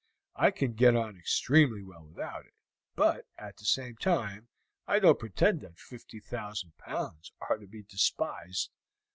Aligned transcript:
I 0.35 0.49
can 0.49 0.73
get 0.73 0.95
on 0.95 1.15
extremely 1.15 1.83
well 1.83 2.03
without 2.07 2.47
it, 2.47 2.55
but 2.95 3.27
at 3.37 3.57
the 3.57 3.65
same 3.65 3.97
time 3.97 4.47
I 4.87 4.97
don't 4.97 5.19
pretend 5.19 5.61
that 5.61 5.77
50,000 5.77 6.75
pounds 6.79 7.31
are 7.39 7.57
to 7.59 7.67
be 7.67 7.83
despised." 7.83 8.71